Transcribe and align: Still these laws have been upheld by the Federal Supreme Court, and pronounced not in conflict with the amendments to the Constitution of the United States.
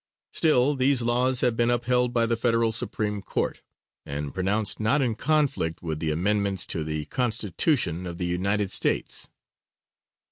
Still 0.31 0.73
these 0.73 1.03
laws 1.03 1.41
have 1.41 1.55
been 1.55 1.69
upheld 1.69 2.11
by 2.11 2.25
the 2.25 2.35
Federal 2.35 2.71
Supreme 2.71 3.21
Court, 3.21 3.61
and 4.03 4.33
pronounced 4.33 4.79
not 4.79 4.99
in 4.99 5.13
conflict 5.13 5.83
with 5.83 5.99
the 5.99 6.09
amendments 6.09 6.65
to 6.73 6.83
the 6.83 7.05
Constitution 7.05 8.07
of 8.07 8.17
the 8.17 8.25
United 8.25 8.71
States. 8.71 9.29